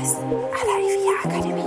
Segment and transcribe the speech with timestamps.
[0.00, 1.62] Immowissen à la IVIA Akademie.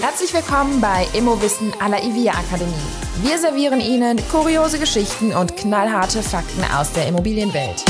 [0.00, 2.74] Herzlich willkommen bei Immowissen à la IVIA Akademie.
[3.22, 7.84] Wir servieren Ihnen kuriose Geschichten und knallharte Fakten aus der Immobilienwelt.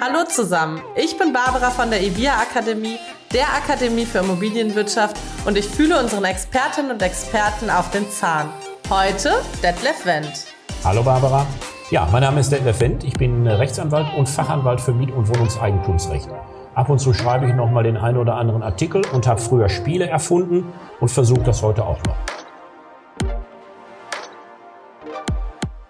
[0.00, 2.98] Hallo zusammen, ich bin Barbara von der IVIA Akademie,
[3.32, 8.48] der Akademie für Immobilienwirtschaft und ich fühle unseren Expertinnen und Experten auf den Zahn.
[8.88, 10.46] Heute Detlef Wendt.
[10.82, 11.46] Hallo Barbara.
[11.90, 13.04] Ja, mein Name ist Detlef Wendt.
[13.04, 16.28] Ich bin Rechtsanwalt und Fachanwalt für Miet- und Wohnungseigentumsrecht.
[16.74, 19.68] Ab und zu schreibe ich noch mal den einen oder anderen Artikel und habe früher
[19.68, 22.16] Spiele erfunden und versuche das heute auch noch.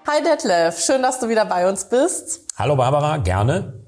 [0.09, 2.47] Hi Detlef, schön, dass du wieder bei uns bist.
[2.57, 3.88] Hallo Barbara, gerne.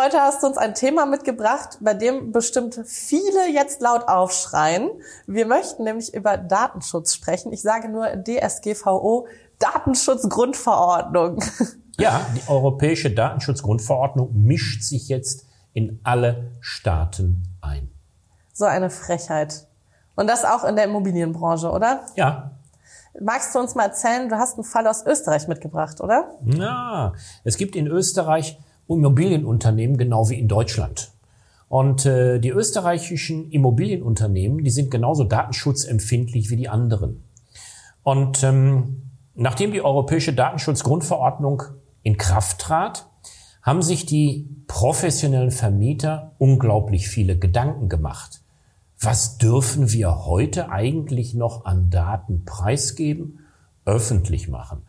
[0.00, 4.90] Heute hast du uns ein Thema mitgebracht, bei dem bestimmt viele jetzt laut aufschreien.
[5.26, 7.52] Wir möchten nämlich über Datenschutz sprechen.
[7.52, 9.26] Ich sage nur DSGVO,
[9.58, 11.42] Datenschutzgrundverordnung.
[12.00, 17.90] Ja, die Europäische Datenschutzgrundverordnung mischt sich jetzt in alle Staaten ein.
[18.52, 19.66] So eine Frechheit.
[20.14, 22.06] Und das auch in der Immobilienbranche, oder?
[22.14, 22.52] Ja.
[23.20, 26.36] Magst du uns mal erzählen, du hast einen Fall aus Österreich mitgebracht, oder?
[26.44, 31.10] Ja, es gibt in Österreich Immobilienunternehmen genau wie in Deutschland.
[31.68, 37.22] Und äh, die österreichischen Immobilienunternehmen, die sind genauso datenschutzempfindlich wie die anderen.
[38.02, 39.02] Und ähm,
[39.34, 41.62] nachdem die Europäische Datenschutzgrundverordnung
[42.02, 43.06] in Kraft trat,
[43.62, 48.40] haben sich die professionellen Vermieter unglaublich viele Gedanken gemacht.
[48.98, 53.40] Was dürfen wir heute eigentlich noch an Daten preisgeben,
[53.84, 54.82] öffentlich machen?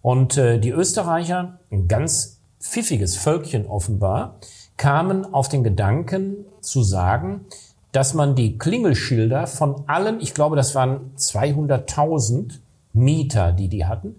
[0.00, 4.36] Und äh, die Österreicher, ein ganz pfiffiges Völkchen offenbar,
[4.76, 7.46] kamen auf den Gedanken zu sagen,
[7.92, 12.60] dass man die Klingelschilder von allen, ich glaube, das waren 200.000
[12.92, 14.16] Mieter, die die hatten,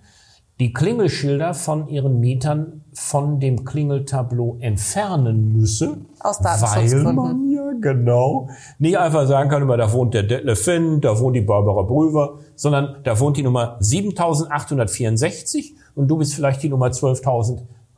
[0.59, 8.47] die Klingelschilder von ihren Mietern von dem Klingeltableau entfernen müsse, Aus weil man ja genau
[8.77, 12.37] nicht einfach sagen kann, immer, da wohnt der Detlef Fenn, da wohnt die Barbara Brüver,
[12.55, 16.91] sondern da wohnt die Nummer 7864 und du bist vielleicht die Nummer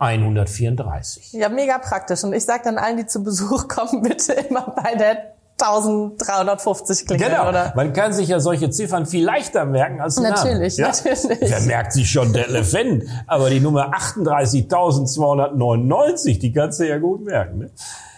[0.03, 1.37] 12.134.
[1.37, 2.23] Ja, mega praktisch.
[2.23, 7.29] Und ich sage dann allen, die zu Besuch kommen, bitte immer bei der 1350 klingeln,
[7.31, 7.47] Genau.
[7.49, 7.73] oder?
[7.75, 10.93] Man kann sich ja solche Ziffern viel leichter merken als den Natürlich, Namen.
[11.05, 11.11] Ja?
[11.11, 11.51] natürlich.
[11.51, 13.03] Wer merkt sich schon Detlef Wendt?
[13.27, 17.59] Aber die Nummer 38.299, die kannst du ja gut merken.
[17.59, 17.69] Ne?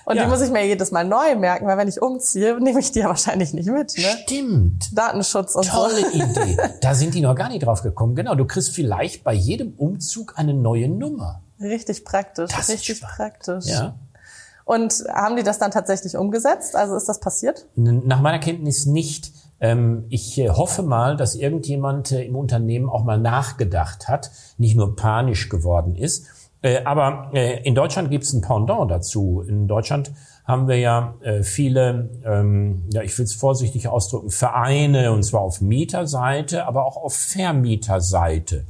[0.06, 0.24] Und Ja.
[0.24, 3.00] die muss ich mir jedes Mal neu merken, weil wenn ich umziehe, nehme ich die
[3.00, 3.98] ja wahrscheinlich nicht mit.
[3.98, 4.04] Ne?
[4.24, 4.98] Stimmt.
[4.98, 6.08] Datenschutz und Tolle so.
[6.14, 6.58] Idee.
[6.82, 8.16] Da sind die noch gar nicht drauf gekommen.
[8.16, 11.42] Genau, du kriegst vielleicht bei jedem Umzug eine neue Nummer.
[11.66, 12.52] Richtig praktisch.
[12.56, 13.66] Das richtig praktisch.
[13.66, 13.96] Ja.
[14.64, 16.76] Und haben die das dann tatsächlich umgesetzt?
[16.76, 17.68] Also ist das passiert?
[17.76, 19.32] Nach meiner Kenntnis nicht.
[19.60, 24.76] Ähm, Ich äh, hoffe mal, dass irgendjemand äh, im Unternehmen auch mal nachgedacht hat, nicht
[24.76, 26.26] nur panisch geworden ist.
[26.62, 29.44] Äh, Aber in Deutschland gibt es ein Pendant dazu.
[29.48, 30.12] In Deutschland
[30.46, 35.60] haben wir ja viele, ähm, ja, ich will es vorsichtig ausdrücken, Vereine, und zwar auf
[35.60, 38.66] Mieterseite, aber auch auf Vermieterseite.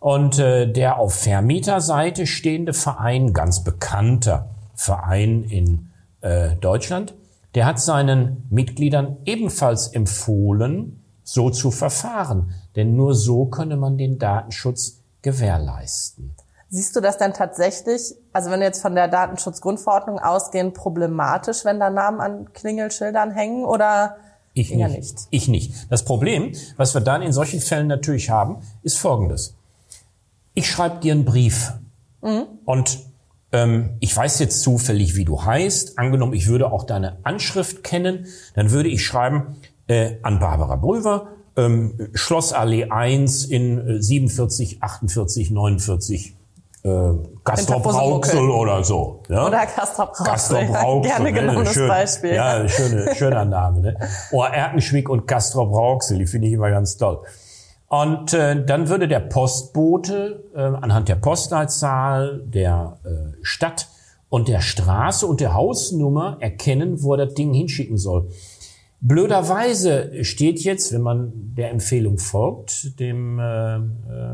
[0.00, 7.14] Und äh, der auf Vermieterseite stehende Verein, ganz bekannter Verein in äh, Deutschland,
[7.54, 12.54] der hat seinen Mitgliedern ebenfalls empfohlen, so zu verfahren.
[12.76, 16.34] Denn nur so könne man den Datenschutz gewährleisten.
[16.70, 21.80] Siehst du das denn tatsächlich, also wenn wir jetzt von der Datenschutzgrundverordnung ausgehen, problematisch, wenn
[21.80, 24.16] da Namen an Klingelschildern hängen oder
[24.52, 25.00] Ich eher nicht.
[25.00, 25.26] nicht?
[25.30, 25.90] Ich nicht.
[25.90, 29.54] Das Problem, was wir dann in solchen Fällen natürlich haben, ist folgendes.
[30.58, 31.72] Ich schreibe dir einen Brief
[32.64, 32.98] und
[33.52, 36.00] ähm, ich weiß jetzt zufällig, wie du heißt.
[36.00, 38.26] Angenommen, ich würde auch deine Anschrift kennen,
[38.56, 39.54] dann würde ich schreiben
[39.86, 46.34] äh, an Barbara Brüver, ähm, Schlossallee 1 in äh, 47, 48, 49,
[46.82, 46.88] äh,
[47.44, 48.10] Gastrop Busemuckel.
[48.10, 49.22] Rauxel oder so.
[49.28, 49.46] Ja?
[49.46, 50.26] Oder Castrop Rauxel.
[50.26, 51.12] Castrop Ja, Rauxel.
[51.12, 51.40] gerne ne?
[51.40, 52.34] genommenes Schön, Beispiel.
[52.34, 53.80] Ja, schöne, schöner Name.
[53.80, 53.96] Ne?
[54.32, 57.22] Oh, Erkenschwick und Castrop Rauxel, die finde ich immer ganz toll.
[57.88, 63.88] Und äh, dann würde der Postbote äh, anhand der Postleitzahl der äh, Stadt
[64.28, 68.28] und der Straße und der Hausnummer erkennen, wo er das Ding hinschicken soll.
[69.00, 73.80] Blöderweise steht jetzt, wenn man der Empfehlung folgt, dem, äh, äh,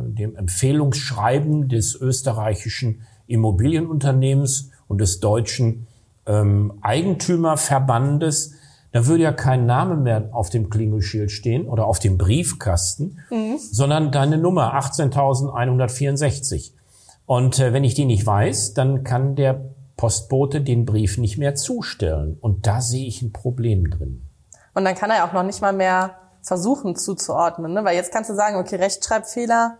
[0.07, 5.87] dem Empfehlungsschreiben des österreichischen Immobilienunternehmens und des deutschen
[6.27, 8.55] ähm, Eigentümerverbandes,
[8.94, 13.19] da würde ja kein Name mehr auf dem Klingelschild stehen oder auf dem Briefkasten,
[13.58, 16.70] sondern deine Nummer 18.164.
[17.26, 19.61] Und äh, wenn ich die nicht weiß, dann kann der
[19.96, 22.38] Postbote den Brief nicht mehr zustellen.
[22.41, 24.29] Und da sehe ich ein Problem drin.
[24.75, 27.73] Und dann kann er auch noch nicht mal mehr versuchen zuzuordnen.
[27.73, 27.82] Ne?
[27.82, 29.79] Weil jetzt kannst du sagen, okay, Rechtschreibfehler,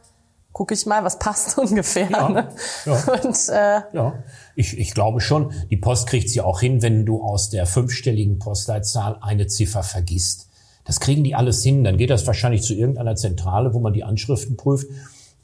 [0.55, 2.09] gucke ich mal, was passt ungefähr.
[2.11, 2.49] Ja, ne?
[2.87, 2.95] ja.
[3.23, 4.23] Und, äh, ja.
[4.56, 8.39] Ich, ich glaube schon, die Post kriegt sie auch hin, wenn du aus der fünfstelligen
[8.39, 10.49] Postleitzahl eine Ziffer vergisst.
[10.85, 11.85] Das kriegen die alles hin.
[11.85, 14.87] Dann geht das wahrscheinlich zu irgendeiner Zentrale, wo man die Anschriften prüft.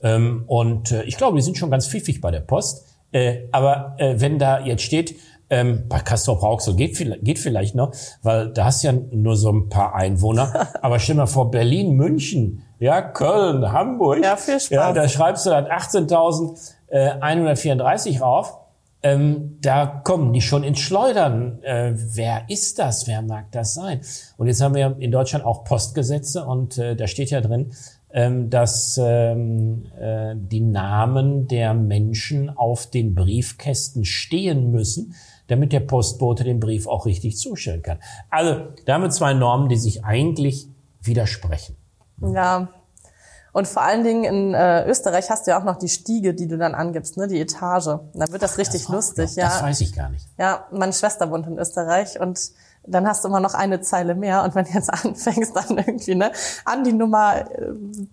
[0.01, 2.87] Ähm, und äh, ich glaube, die sind schon ganz pfiffig bei der Post.
[3.13, 5.17] Äh, aber äh, wenn da jetzt steht,
[5.51, 7.93] ähm, bei Castor Rauxel geht, geht vielleicht noch,
[8.23, 10.69] weil da hast ja nur so ein paar Einwohner.
[10.83, 14.23] Aber stell mal vor, Berlin, München, ja, Köln, Hamburg.
[14.23, 14.71] Ja, viel Spaß.
[14.71, 18.57] Ja, da schreibst du dann 18.134 äh, rauf.
[19.03, 21.63] Ähm, da kommen die schon ins Schleudern.
[21.63, 23.07] Äh, wer ist das?
[23.07, 24.03] Wer mag das sein?
[24.37, 27.73] Und jetzt haben wir in Deutschland auch Postgesetze und äh, da steht ja drin,
[28.13, 35.15] dass ähm, äh, die Namen der Menschen auf den Briefkästen stehen müssen,
[35.47, 37.99] damit der Postbote den Brief auch richtig zustellen kann.
[38.29, 40.69] Also damit zwei Normen, die sich eigentlich
[41.01, 41.77] widersprechen.
[42.21, 42.69] Ja.
[43.53, 46.47] Und vor allen Dingen in äh, Österreich hast du ja auch noch die Stiege, die
[46.47, 47.87] du dann angibst, ne, die Etage.
[47.89, 49.49] Und dann wird das Ach, richtig das lustig, noch, ja.
[49.49, 50.27] Das weiß ich gar nicht.
[50.39, 52.39] Ja, meine Schwester wohnt in Österreich und
[52.87, 56.15] dann hast du immer noch eine Zeile mehr und wenn du jetzt anfängst, dann irgendwie,
[56.15, 56.33] ne,
[56.65, 57.45] an die Nummer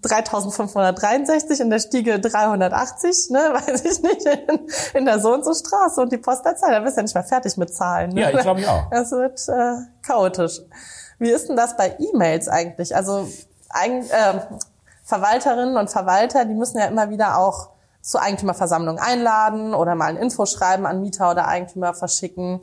[0.02, 5.46] 3563 äh, in der Stiege 380, ne, weiß ich nicht, in, in der so und
[5.46, 8.12] so Straße und die Postleitzahl, da bist du ja nicht mehr fertig mit Zahlen.
[8.12, 8.22] Ne?
[8.22, 8.90] Ja, ich glaube auch.
[8.92, 10.62] Das wird äh, chaotisch.
[11.20, 12.96] Wie ist denn das bei E-Mails eigentlich?
[12.96, 13.28] Also
[13.70, 14.40] Eigen, äh,
[15.04, 17.70] Verwalterinnen und Verwalter, die müssen ja immer wieder auch
[18.02, 22.62] zur Eigentümerversammlung einladen oder mal ein Info schreiben an Mieter oder Eigentümer verschicken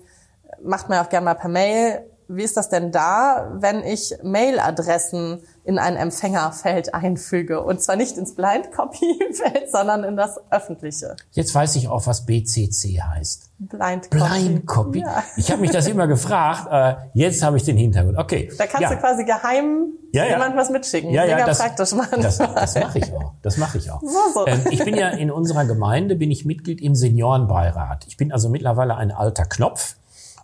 [0.64, 2.10] macht man auch gerne mal per Mail.
[2.26, 7.62] Wie ist das denn da, wenn ich Mailadressen in ein Empfängerfeld einfüge?
[7.62, 11.16] Und zwar nicht ins Blind Copy Feld, sondern in das öffentliche.
[11.32, 13.50] Jetzt weiß ich auch, was BCC heißt.
[13.58, 14.16] Blind Copy.
[14.16, 15.00] Blind Copy.
[15.00, 15.22] Ja.
[15.36, 16.66] Ich habe mich das immer gefragt.
[16.70, 18.16] Äh, jetzt habe ich den Hintergrund.
[18.16, 18.50] Okay.
[18.56, 18.94] Da kannst ja.
[18.94, 20.30] du quasi geheim ja, ja.
[20.30, 21.10] jemandem was mitschicken.
[21.10, 22.08] Ja, ja, Mega das, praktisch, Mann.
[22.22, 23.32] Das, das mache ich auch.
[23.42, 24.00] Das mache ich auch.
[24.00, 24.46] So, so.
[24.46, 28.06] Ähm, ich bin ja in unserer Gemeinde bin ich Mitglied im Seniorenbeirat.
[28.06, 29.96] Ich bin also mittlerweile ein alter Knopf.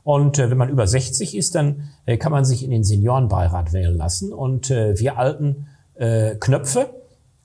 [0.03, 3.73] Und äh, wenn man über 60 ist, dann äh, kann man sich in den Seniorenbeirat
[3.73, 4.33] wählen lassen.
[4.33, 6.91] Und äh, wir alten äh, Knöpfe,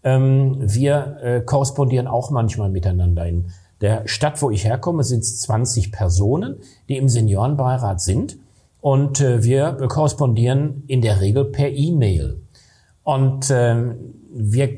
[0.04, 3.26] ähm, wir äh, korrespondieren auch manchmal miteinander.
[3.26, 6.58] In der Stadt, wo ich herkomme, sind es 20 Personen,
[6.88, 8.38] die im Seniorenbeirat sind.
[8.82, 12.42] Und äh, wir korrespondieren in der Regel per E-Mail.
[13.04, 13.96] Und äh,
[14.32, 14.70] wir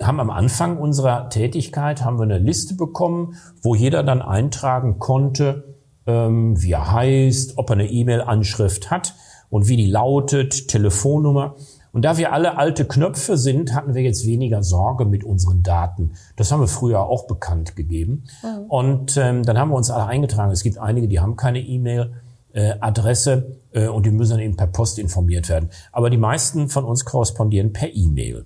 [0.00, 5.75] haben am Anfang unserer Tätigkeit haben wir eine Liste bekommen, wo jeder dann eintragen konnte,
[6.06, 9.14] ähm, wie er heißt, ob er eine E-Mail-Anschrift hat
[9.50, 11.56] und wie die lautet, Telefonnummer.
[11.92, 16.12] Und da wir alle alte Knöpfe sind, hatten wir jetzt weniger Sorge mit unseren Daten.
[16.36, 18.24] Das haben wir früher auch bekannt gegeben.
[18.42, 18.64] Mhm.
[18.68, 20.52] Und ähm, dann haben wir uns alle eingetragen.
[20.52, 24.98] Es gibt einige, die haben keine E-Mail-Adresse äh, und die müssen dann eben per Post
[24.98, 25.70] informiert werden.
[25.90, 28.44] Aber die meisten von uns korrespondieren per E-Mail.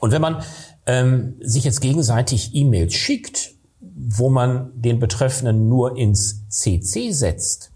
[0.00, 0.42] Und wenn man
[0.86, 7.70] ähm, sich jetzt gegenseitig E-Mails schickt, wo man den Betreffenden nur ins CC setzt,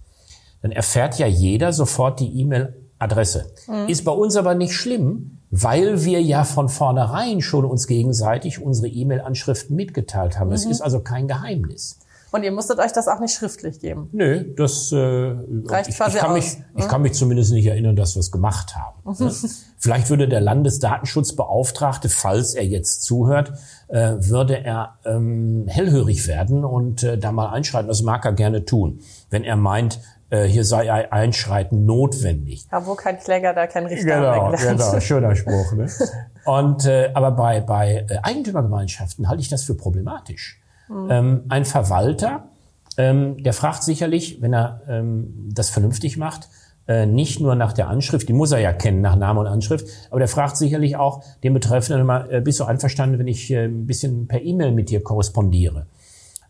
[0.63, 3.53] dann erfährt ja jeder sofort die E-Mail-Adresse.
[3.67, 3.89] Mhm.
[3.89, 8.89] Ist bei uns aber nicht schlimm, weil wir ja von vornherein schon uns gegenseitig unsere
[8.89, 10.53] E-Mail-Anschriften mitgeteilt haben.
[10.53, 10.71] Es mhm.
[10.71, 11.99] ist also kein Geheimnis.
[12.33, 14.09] Und ihr musstet euch das auch nicht schriftlich geben?
[14.13, 16.65] Nö, das äh, Reicht ich, quasi ich kann aus, mich, ne?
[16.77, 19.01] ich kann mich zumindest nicht erinnern, dass wir es gemacht haben.
[19.21, 19.33] Ne?
[19.77, 23.53] Vielleicht würde der Landesdatenschutzbeauftragte, falls er jetzt zuhört,
[23.89, 27.89] äh, würde er ähm, hellhörig werden und äh, da mal einschreiten.
[27.89, 29.01] Das mag er gerne tun,
[29.31, 30.01] wenn er meint,
[30.31, 32.67] äh, hier sei ein Einschreiten notwendig.
[32.71, 34.21] Ja, wo kein Kläger, da kein Richter.
[34.21, 35.73] Genau, genau, schöner Spruch.
[35.73, 35.89] Ne?
[36.45, 40.60] Und äh, aber bei bei äh, Eigentümergemeinschaften halte ich das für problematisch.
[40.91, 41.09] Mhm.
[41.11, 42.49] Ähm, ein Verwalter,
[42.97, 46.49] ähm, der fragt sicherlich, wenn er ähm, das vernünftig macht,
[46.89, 49.87] äh, nicht nur nach der Anschrift, die muss er ja kennen nach Name und Anschrift,
[50.11, 53.67] aber der fragt sicherlich auch den Betreffenden immer, äh, bist du einverstanden, wenn ich äh,
[53.67, 55.87] ein bisschen per E-Mail mit dir korrespondiere?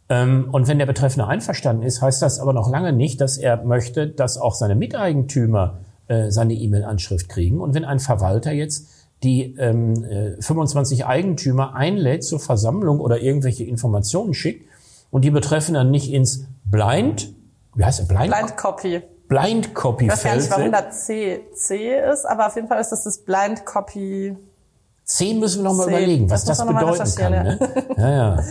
[0.08, 3.62] Ähm, und wenn der Betreffende einverstanden ist, heißt das aber noch lange nicht, dass er
[3.64, 5.78] möchte, dass auch seine Miteigentümer
[6.08, 7.60] äh, seine E-Mail-Anschrift kriegen.
[7.60, 8.88] Und wenn ein Verwalter jetzt
[9.22, 10.04] die ähm,
[10.40, 14.66] 25 äh, Eigentümer einlädt zur Versammlung oder irgendwelche Informationen schickt
[15.10, 17.32] und die betreffen dann nicht ins Blind,
[17.74, 19.02] wie heißt es, Blind, Blind Copy.
[19.28, 22.80] Blind Copy Ich weiß gar nicht, warum da C, C ist, aber auf jeden Fall
[22.80, 24.36] ist das das Blind Copy.
[25.04, 25.90] C müssen wir noch mal C.
[25.90, 27.32] überlegen, was das, das bedeuten kann.
[27.32, 27.42] Ja.
[27.42, 27.58] Ne?
[27.96, 28.44] ja, ja.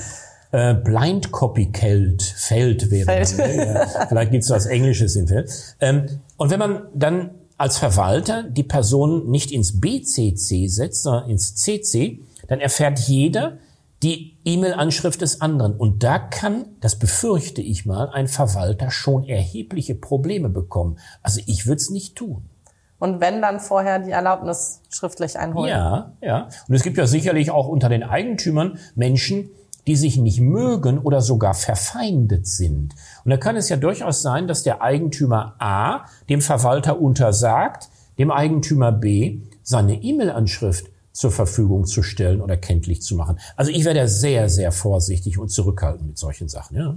[0.52, 3.40] Äh, Blind Copy Feld, Feld wäre Feld.
[3.40, 3.66] Dann, ne?
[3.66, 4.06] ja.
[4.08, 5.52] Vielleicht gibt's was Englisches in Feld.
[5.80, 11.56] Ähm, und wenn man dann als Verwalter die Person nicht ins BCC setzt, sondern ins
[11.56, 13.58] CC, dann erfährt jeder
[14.01, 15.75] die E-Mail-Anschrift des anderen.
[15.75, 21.00] Und da kann, das befürchte ich mal, ein Verwalter schon erhebliche Probleme bekommen.
[21.22, 22.50] Also ich würde es nicht tun.
[22.98, 25.70] Und wenn dann vorher die Erlaubnis schriftlich einholen.
[25.70, 26.50] Ja, ja.
[26.68, 29.50] Und es gibt ja sicherlich auch unter den Eigentümern Menschen,
[29.89, 32.93] die sich nicht mögen oder sogar verfeindet sind.
[33.25, 38.29] Und da kann es ja durchaus sein, dass der Eigentümer A dem Verwalter untersagt, dem
[38.29, 43.39] Eigentümer B seine E-Mail-Anschrift zur Verfügung zu stellen oder kenntlich zu machen.
[43.55, 46.77] Also ich werde sehr, sehr vorsichtig und zurückhaltend mit solchen Sachen.
[46.77, 46.96] Ja.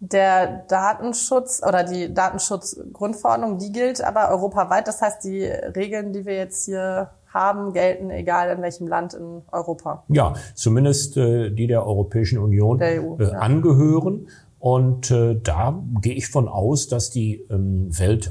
[0.00, 4.88] Der Datenschutz oder die Datenschutzgrundverordnung, die gilt aber europaweit.
[4.88, 9.42] Das heißt, die Regeln, die wir jetzt hier haben, gelten egal in welchem Land in
[9.52, 10.04] Europa.
[10.08, 13.38] Ja, zumindest äh, die der Europäischen Union der EU, äh, ja.
[13.38, 14.28] angehören.
[14.58, 18.30] Und äh, da gehe ich von aus, dass die ähm, Welt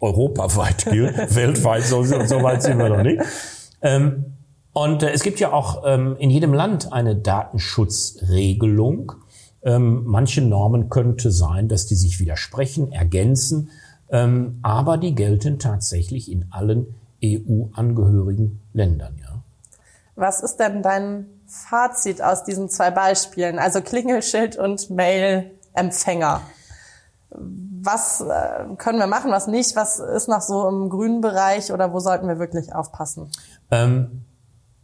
[0.00, 1.34] europaweit gilt.
[1.34, 3.22] Weltweit, so, so weit sind wir noch nicht.
[3.80, 4.34] Ähm,
[4.72, 9.12] und äh, es gibt ja auch ähm, in jedem Land eine Datenschutzregelung.
[9.62, 13.70] Ähm, manche Normen könnte sein, dass die sich widersprechen, ergänzen,
[14.10, 19.16] ähm, aber die gelten tatsächlich in allen EU-angehörigen Ländern.
[19.20, 19.42] Ja.
[20.16, 26.40] Was ist denn dein Fazit aus diesen zwei Beispielen, also Klingelschild und Mail-Empfänger?
[27.30, 29.74] Was äh, können wir machen, was nicht?
[29.76, 33.28] Was ist noch so im grünen Bereich oder wo sollten wir wirklich aufpassen?
[33.70, 34.22] Ähm,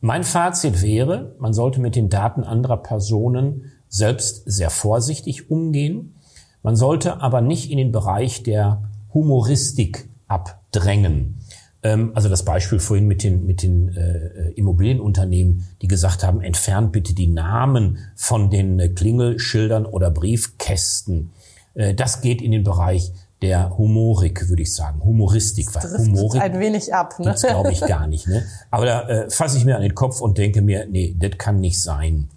[0.01, 6.15] mein Fazit wäre, man sollte mit den Daten anderer Personen selbst sehr vorsichtig umgehen.
[6.63, 8.83] Man sollte aber nicht in den Bereich der
[9.13, 11.40] Humoristik abdrängen.
[11.83, 16.93] Ähm, also das Beispiel vorhin mit den, mit den äh, Immobilienunternehmen, die gesagt haben, entfernt
[16.93, 21.31] bitte die Namen von den äh, Klingelschildern oder Briefkästen.
[21.75, 25.73] Äh, das geht in den Bereich der Humorik, würde ich sagen, Humoristik.
[25.73, 27.27] Das Humorik ein wenig ab, ne?
[27.27, 28.29] Das glaube ich gar nicht.
[28.29, 28.45] Ne?
[28.71, 31.61] Aber da äh, fasse ich mir an den Kopf und denke mir, nee, das kann
[31.61, 32.29] nicht sein.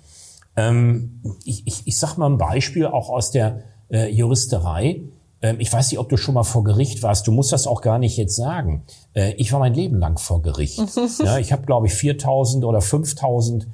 [0.56, 5.02] Ähm, ich, ich, ich sag mal ein Beispiel auch aus der äh, Juristerei.
[5.44, 7.28] Ähm, ich weiß nicht, ob du schon mal vor Gericht warst.
[7.28, 8.86] Du musst das auch gar nicht jetzt sagen.
[9.14, 10.82] Äh, ich war mein Leben lang vor Gericht.
[11.24, 13.68] ja, ich habe, glaube ich, 4.000 oder 5.000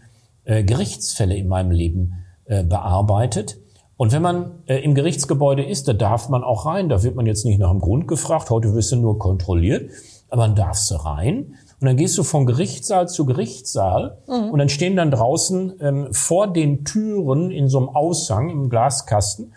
[0.43, 3.59] äh, Gerichtsfälle in meinem Leben äh, bearbeitet.
[3.95, 6.88] Und wenn man im Gerichtsgebäude ist, da darf man auch rein.
[6.88, 8.49] Da wird man jetzt nicht nach dem Grund gefragt.
[8.49, 9.91] Heute wirst du nur kontrolliert.
[10.29, 11.55] Aber man darf sie rein.
[11.81, 14.51] Und dann gehst du von Gerichtssaal zu Gerichtssaal mhm.
[14.51, 19.53] und dann stehen dann draußen ähm, vor den Türen in so einem Aushang im Glaskasten,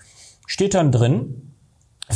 [0.47, 1.52] steht dann drin,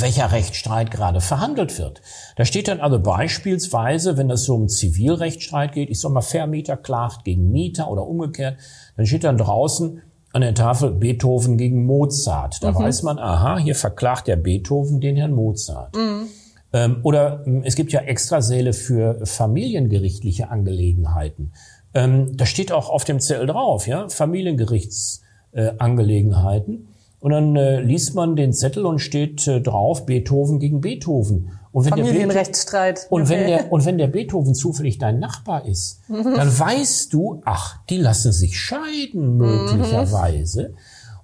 [0.00, 2.00] welcher Rechtsstreit gerade verhandelt wird.
[2.36, 6.76] Da steht dann also beispielsweise, wenn es so um Zivilrechtsstreit geht, ich sag mal, Vermieter
[6.76, 8.58] klagt gegen Mieter oder umgekehrt,
[8.96, 12.62] dann steht dann draußen an der Tafel Beethoven gegen Mozart.
[12.62, 12.76] Da mhm.
[12.76, 15.96] weiß man, aha, hier verklagt der Beethoven den Herrn Mozart.
[15.96, 16.26] Mhm.
[16.72, 21.52] Ähm, oder ähm, es gibt ja Extrasäle für familiengerichtliche Angelegenheiten.
[21.94, 26.74] Ähm, da steht auch auf dem Zettel drauf, ja, Familiengerichtsangelegenheiten.
[26.74, 26.80] Äh,
[27.20, 31.50] und dann äh, liest man den Zettel und steht äh, drauf Beethoven gegen Beethoven.
[31.72, 33.04] Und wenn Familienrechtsstreit.
[33.04, 33.30] Der und okay.
[33.30, 36.24] wenn der und wenn der Beethoven zufällig dein Nachbar ist, mhm.
[36.36, 40.70] dann weißt du, ach, die lassen sich scheiden möglicherweise.
[40.70, 40.74] Mhm.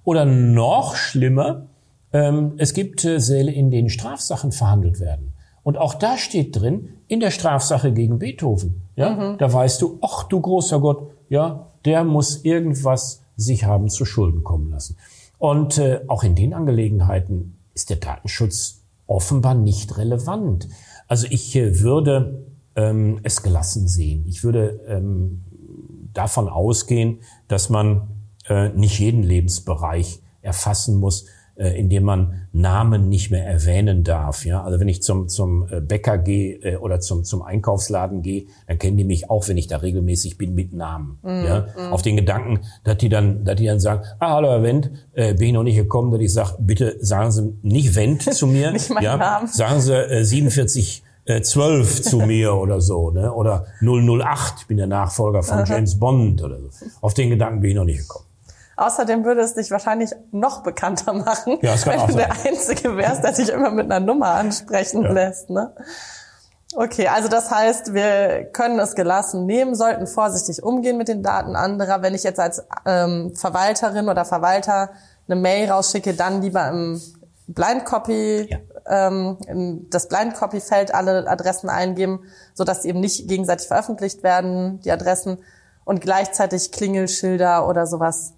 [0.03, 1.67] Oder noch schlimmer,
[2.11, 5.33] ähm, es gibt äh, Säle, in denen Strafsachen verhandelt werden.
[5.63, 9.37] Und auch da steht drin, in der Strafsache gegen Beethoven, ja, mhm.
[9.37, 14.43] da weißt du, ach du großer Gott, ja, der muss irgendwas sich haben zu Schulden
[14.43, 14.97] kommen lassen.
[15.43, 20.69] Und äh, auch in den Angelegenheiten ist der Datenschutz offenbar nicht relevant.
[21.09, 22.47] Also ich äh, würde
[22.77, 24.23] ähm, es gelassen sehen.
[24.25, 25.43] Ich würde ähm,
[26.13, 28.07] davon ausgehen, dass man
[28.47, 34.45] äh, nicht jeden Lebensbereich erfassen muss, indem man Namen nicht mehr erwähnen darf.
[34.45, 38.45] Ja, also wenn ich zum zum äh, Bäcker gehe äh, oder zum zum Einkaufsladen gehe,
[38.67, 41.19] dann kennen die mich auch, wenn ich da regelmäßig bin mit Namen.
[41.21, 41.93] Mm, ja, mm.
[41.93, 45.35] auf den Gedanken, dass die dann, dass die dann sagen, ah hallo Herr Wendt, äh,
[45.35, 48.71] bin ich noch nicht gekommen, dass ich sage, bitte sagen Sie nicht Wendt zu mir,
[48.71, 49.47] nicht ja, Namen.
[49.47, 53.31] sagen Sie äh, 47 äh, 12 zu mir oder so, ne?
[53.31, 56.69] Oder 008, ich bin der Nachfolger von James Bond oder so.
[57.01, 58.25] Auf den Gedanken bin ich noch nicht gekommen.
[58.75, 63.33] Außerdem würde es dich wahrscheinlich noch bekannter machen, ja, wenn du der Einzige wärst, der
[63.33, 65.11] sich immer mit einer Nummer ansprechen ja.
[65.11, 65.49] lässt.
[65.49, 65.73] Ne?
[66.75, 71.55] Okay, also das heißt, wir können es gelassen nehmen, sollten vorsichtig umgehen mit den Daten
[71.55, 72.01] anderer.
[72.01, 74.89] Wenn ich jetzt als ähm, Verwalterin oder Verwalter
[75.27, 76.99] eine Mail rausschicke, dann lieber im
[77.47, 79.07] Blind Copy, ja.
[79.07, 82.21] ähm, in das Blind Copy Feld alle Adressen eingeben,
[82.55, 85.37] so dass sie eben nicht gegenseitig veröffentlicht werden, die Adressen
[85.85, 88.33] und gleichzeitig Klingelschilder oder sowas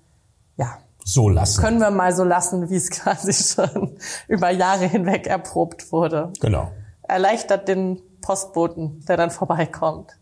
[0.57, 1.61] ja, so lassen.
[1.61, 3.97] Können wir mal so lassen, wie es quasi schon
[4.27, 6.33] über Jahre hinweg erprobt wurde.
[6.41, 6.71] Genau.
[7.03, 10.17] Erleichtert den Postboten, der dann vorbeikommt.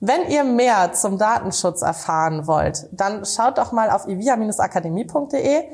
[0.00, 5.64] Wenn ihr mehr zum Datenschutz erfahren wollt, dann schaut doch mal auf ivia-akademie.de.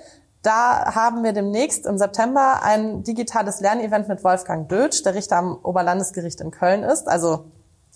[0.40, 5.58] Da haben wir demnächst im September ein digitales Lernevent mit Wolfgang Dötsch, der Richter am
[5.62, 7.46] Oberlandesgericht in Köln ist, also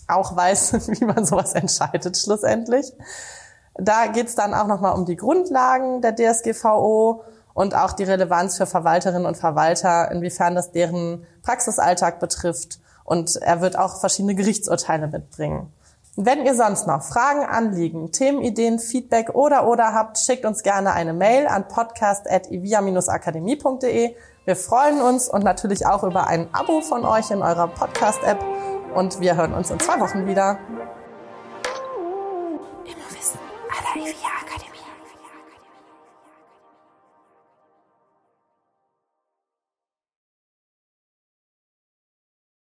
[0.07, 2.93] auch weiß, wie man sowas entscheidet schlussendlich.
[3.79, 7.23] Da geht's dann auch nochmal um die Grundlagen der DSGVO
[7.55, 12.81] und auch die Relevanz für Verwalterinnen und Verwalter, inwiefern das deren Praxisalltag betrifft.
[13.05, 15.71] Und er wird auch verschiedene Gerichtsurteile mitbringen.
[16.17, 21.13] Wenn ihr sonst noch Fragen, Anliegen, Themenideen, Feedback oder oder habt, schickt uns gerne eine
[21.13, 24.17] Mail an podcast.ivia-akademie.de.
[24.45, 28.45] Wir freuen uns und natürlich auch über ein Abo von euch in eurer Podcast-App
[28.97, 30.59] und wir hören uns in zwei Wochen wieder.